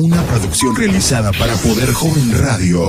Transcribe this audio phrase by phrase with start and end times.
[0.00, 2.86] Una producción realizada para Poder Joven Radio.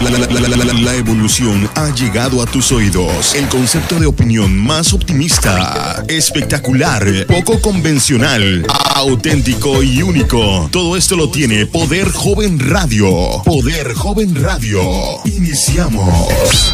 [0.00, 3.34] La, evolución ha llegado a tus oídos.
[3.34, 8.64] El concepto de opinión más optimista, espectacular, poco convencional,
[8.94, 10.68] auténtico y único.
[10.70, 13.42] Todo esto lo tiene Poder Joven Radio.
[13.44, 14.80] Poder Joven Radio.
[15.24, 16.72] Iniciamos.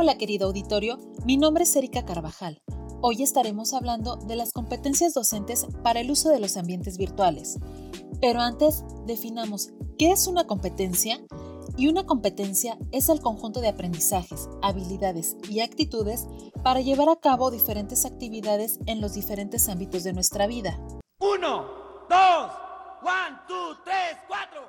[0.00, 2.62] Hola querido auditorio, mi nombre es Erika Carvajal.
[3.00, 7.58] Hoy estaremos hablando de las competencias docentes para el uso de los ambientes virtuales.
[8.20, 11.18] Pero antes, definamos qué es una competencia
[11.76, 16.28] y una competencia es el conjunto de aprendizajes, habilidades y actitudes
[16.62, 20.78] para llevar a cabo diferentes actividades en los diferentes ámbitos de nuestra vida.
[21.18, 21.64] Uno,
[22.08, 22.52] dos,
[23.02, 24.60] one, two, tres, cuatro.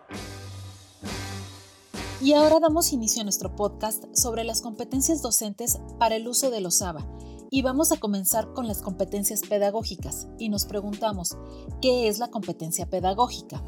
[2.21, 6.59] Y ahora damos inicio a nuestro podcast sobre las competencias docentes para el uso de
[6.59, 7.07] los ABA.
[7.49, 11.37] Y vamos a comenzar con las competencias pedagógicas y nos preguntamos,
[11.81, 13.63] ¿qué es la competencia pedagógica?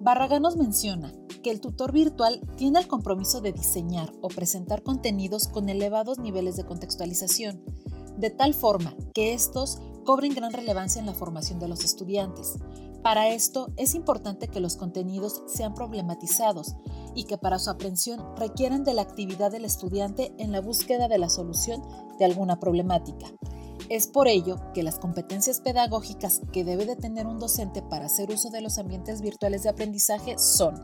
[0.00, 5.48] Barragán nos menciona que el tutor virtual tiene el compromiso de diseñar o presentar contenidos
[5.48, 7.60] con elevados niveles de contextualización,
[8.16, 12.54] de tal forma que estos cobren gran relevancia en la formación de los estudiantes.
[13.02, 16.74] Para esto es importante que los contenidos sean problematizados
[17.16, 21.18] y que para su aprehensión requieran de la actividad del estudiante en la búsqueda de
[21.18, 21.82] la solución
[22.18, 23.26] de alguna problemática.
[23.88, 28.30] Es por ello que las competencias pedagógicas que debe de tener un docente para hacer
[28.30, 30.74] uso de los ambientes virtuales de aprendizaje son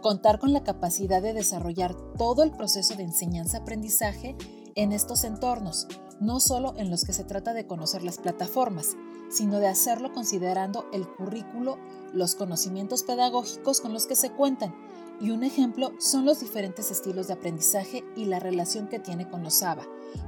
[0.00, 4.36] contar con la capacidad de desarrollar todo el proceso de enseñanza-aprendizaje
[4.76, 5.88] en estos entornos,
[6.20, 8.96] no solo en los que se trata de conocer las plataformas,
[9.28, 11.78] sino de hacerlo considerando el currículo,
[12.12, 14.74] los conocimientos pedagógicos con los que se cuentan,
[15.20, 19.42] y un ejemplo son los diferentes estilos de aprendizaje y la relación que tiene con
[19.42, 19.86] los ABA,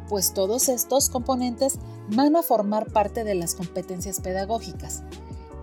[0.08, 1.78] pues todos estos componentes
[2.11, 5.02] van a formar parte de las competencias pedagógicas.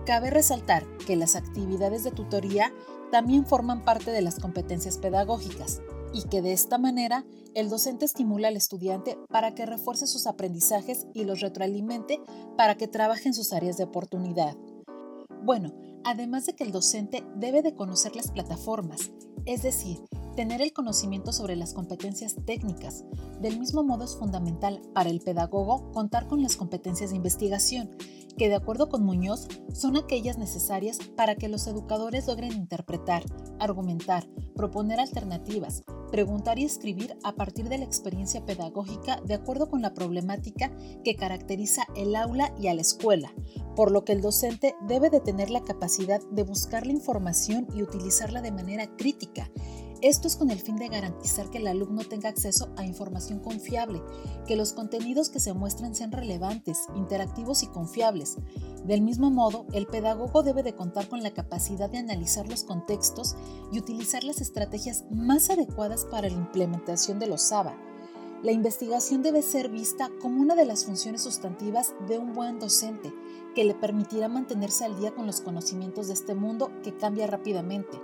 [0.04, 2.72] Cabe resaltar que las actividades de tutoría
[3.10, 5.80] también forman parte de las competencias pedagógicas
[6.12, 7.24] y que de esta manera
[7.54, 12.20] el docente estimula al estudiante para que refuerce sus aprendizajes y los retroalimente
[12.56, 14.56] para que trabaje en sus áreas de oportunidad.
[15.46, 19.12] Bueno, además de que el docente debe de conocer las plataformas,
[19.44, 20.02] es decir,
[20.34, 23.04] tener el conocimiento sobre las competencias técnicas.
[23.40, 27.90] Del mismo modo es fundamental para el pedagogo contar con las competencias de investigación,
[28.36, 33.22] que de acuerdo con Muñoz son aquellas necesarias para que los educadores logren interpretar,
[33.60, 39.82] argumentar, proponer alternativas, preguntar y escribir a partir de la experiencia pedagógica de acuerdo con
[39.82, 40.70] la problemática
[41.04, 43.32] que caracteriza el aula y a la escuela,
[43.74, 47.82] por lo que el docente debe de tener la capacidad de buscar la información y
[47.82, 49.50] utilizarla de manera crítica.
[50.06, 54.00] Esto es con el fin de garantizar que el alumno tenga acceso a información confiable,
[54.46, 58.36] que los contenidos que se muestran sean relevantes, interactivos y confiables.
[58.84, 63.34] Del mismo modo, el pedagogo debe de contar con la capacidad de analizar los contextos
[63.72, 67.76] y utilizar las estrategias más adecuadas para la implementación de los SABA.
[68.44, 73.12] La investigación debe ser vista como una de las funciones sustantivas de un buen docente,
[73.56, 77.98] que le permitirá mantenerse al día con los conocimientos de este mundo que cambia rápidamente,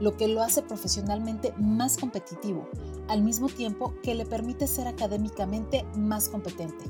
[0.00, 2.68] lo que lo hace profesionalmente más competitivo,
[3.08, 6.84] al mismo tiempo que le permite ser académicamente más competente.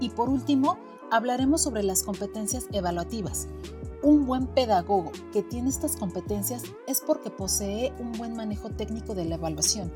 [0.00, 0.78] Y por último,
[1.10, 3.48] hablaremos sobre las competencias evaluativas.
[4.02, 9.26] Un buen pedagogo que tiene estas competencias es porque posee un buen manejo técnico de
[9.26, 9.92] la evaluación,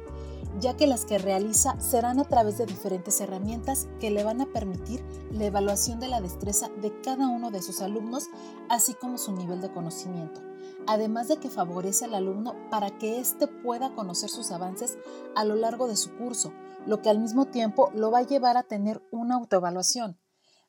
[0.60, 4.46] ya que las que realiza serán a través de diferentes herramientas que le van a
[4.52, 8.28] permitir la evaluación de la destreza de cada uno de sus alumnos,
[8.68, 10.42] así como su nivel de conocimiento,
[10.86, 14.98] además de que favorece al alumno para que éste pueda conocer sus avances
[15.34, 16.52] a lo largo de su curso,
[16.84, 20.18] lo que al mismo tiempo lo va a llevar a tener una autoevaluación.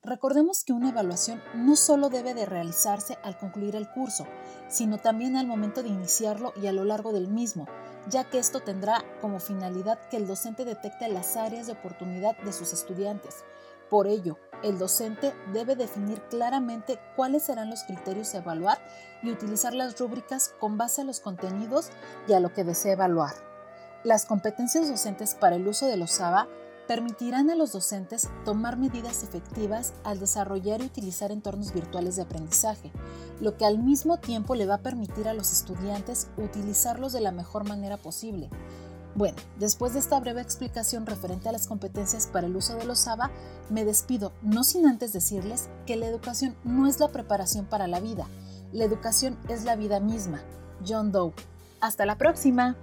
[0.06, 4.28] Recordemos que una evaluación no solo debe de realizarse al concluir el curso,
[4.68, 7.66] sino también al momento de iniciarlo y a lo largo del mismo,
[8.08, 12.54] ya que esto tendrá como finalidad que el docente detecte las áreas de oportunidad de
[12.54, 13.44] sus estudiantes.
[13.90, 18.78] Por ello, el docente debe definir claramente cuáles serán los criterios a evaluar
[19.24, 21.90] y utilizar las rúbricas con base a los contenidos
[22.28, 23.34] y a lo que desea evaluar.
[24.04, 26.48] Las competencias docentes para el uso de los ABA
[26.88, 32.92] permitirán a los docentes tomar medidas efectivas al desarrollar y utilizar entornos virtuales de aprendizaje,
[33.42, 37.32] lo que al mismo tiempo le va a permitir a los estudiantes utilizarlos de la
[37.32, 38.50] mejor manera posible.
[39.16, 43.08] Bueno, después de esta breve explicación referente a las competencias para el uso de los
[43.08, 43.32] ABA,
[43.70, 48.02] me despido, no sin antes decirles que la educación no es la preparación para la
[48.02, 48.28] vida,
[48.74, 50.42] la educación es la vida misma.
[50.86, 51.34] John Doe.
[51.80, 52.76] Hasta la próxima.